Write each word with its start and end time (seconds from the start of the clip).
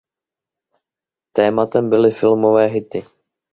Tématem 1.33 1.89
byly 1.89 2.11
filmové 2.11 2.65
hity. 2.65 3.05